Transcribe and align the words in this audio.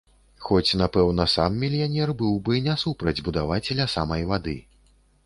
Хоць, 0.45 0.75
напэўна, 0.81 1.25
сам 1.33 1.59
мільянер 1.63 2.13
быў 2.21 2.33
бы 2.47 2.57
не 2.69 2.75
супраць 2.85 3.21
будаваць 3.29 3.71
ля 3.81 3.89
самай 3.97 4.27
вады. 4.33 4.57